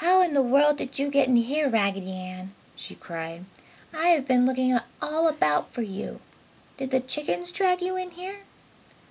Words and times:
"How 0.00 0.22
in 0.22 0.32
the 0.32 0.40
world 0.40 0.78
did 0.78 0.98
you 0.98 1.10
get 1.10 1.28
in 1.28 1.36
here, 1.36 1.68
Raggedy 1.68 2.12
Ann?" 2.12 2.54
she 2.74 2.94
cried. 2.94 3.44
"I 3.92 4.06
have 4.06 4.26
been 4.26 4.46
looking 4.46 4.78
all 5.02 5.28
about 5.28 5.74
for 5.74 5.82
you! 5.82 6.22
Did 6.78 6.90
the 6.90 7.00
chickens 7.00 7.52
drag 7.52 7.82
you 7.82 7.94
in 7.96 8.12
here?" 8.12 8.44